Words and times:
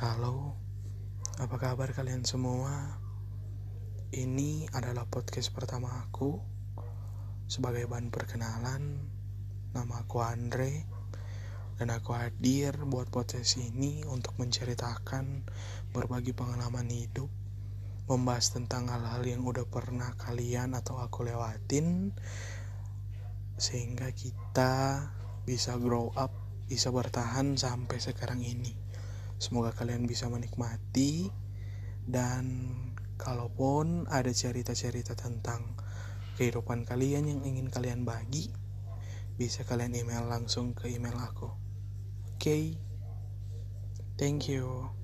Halo, 0.00 0.56
apa 1.44 1.60
kabar 1.60 1.92
kalian 1.92 2.24
semua? 2.24 2.96
Ini 4.16 4.72
adalah 4.72 5.04
podcast 5.04 5.52
pertama 5.52 5.92
aku. 5.92 6.40
Sebagai 7.44 7.84
bahan 7.84 8.08
perkenalan, 8.08 8.96
nama 9.76 10.00
aku 10.00 10.24
Andre 10.24 10.88
dan 11.76 11.92
aku 11.92 12.16
hadir 12.16 12.80
buat 12.88 13.12
podcast 13.12 13.60
ini 13.60 14.00
untuk 14.08 14.40
menceritakan 14.40 15.44
berbagi 15.92 16.32
pengalaman 16.32 16.88
hidup, 16.88 17.28
membahas 18.08 18.56
tentang 18.56 18.88
hal-hal 18.88 19.20
yang 19.28 19.44
udah 19.44 19.68
pernah 19.68 20.16
kalian 20.16 20.80
atau 20.80 20.96
aku 20.96 21.28
lewatin 21.28 22.16
sehingga 23.60 24.08
kita 24.16 25.12
bisa 25.44 25.76
grow 25.76 26.08
up, 26.16 26.32
bisa 26.72 26.88
bertahan 26.88 27.60
sampai 27.60 28.00
sekarang 28.00 28.40
ini. 28.40 28.88
Semoga 29.40 29.72
kalian 29.72 30.04
bisa 30.04 30.28
menikmati 30.28 31.32
dan 32.04 32.76
kalaupun 33.16 34.04
ada 34.12 34.28
cerita-cerita 34.28 35.16
tentang 35.16 35.80
kehidupan 36.36 36.84
kalian 36.84 37.24
yang 37.24 37.40
ingin 37.48 37.72
kalian 37.72 38.04
bagi, 38.04 38.52
bisa 39.40 39.64
kalian 39.64 39.96
email 39.96 40.28
langsung 40.28 40.76
ke 40.76 40.92
email 40.92 41.16
aku. 41.16 41.48
Oke. 41.48 42.36
Okay? 42.36 42.64
Thank 44.20 44.52
you. 44.52 44.99